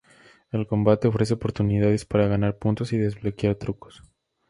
[0.51, 4.01] El combate ofrece oportunidades para ganar puntos y desbloquear trucos.